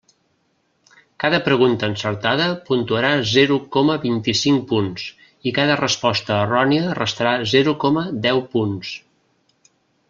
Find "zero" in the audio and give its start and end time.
3.33-3.59, 7.57-7.79